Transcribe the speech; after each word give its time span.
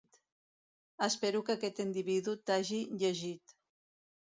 Espero 1.07 1.43
que 1.51 1.57
aquest 1.59 1.83
individu 1.85 2.35
t´hagi 2.51 2.83
llegit. 3.05 3.57